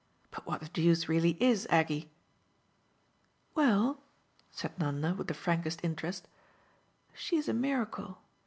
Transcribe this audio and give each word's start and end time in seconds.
But 0.31 0.47
what 0.47 0.61
the 0.61 0.67
deuce 0.67 1.07
really 1.07 1.37
IS 1.39 1.67
Aggie?" 1.69 2.09
"Well," 3.53 4.01
said 4.49 4.79
Nanda 4.79 5.13
with 5.13 5.27
the 5.27 5.35
frankest 5.35 5.79
interest, 5.83 6.27
"she's 7.13 7.47
a 7.47 7.53
miracle. 7.53 8.17